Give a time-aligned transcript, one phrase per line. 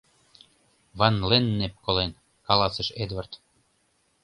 [0.97, 2.11] —Ван-Леннеп колен,—
[2.47, 3.31] каласыш Эдвард.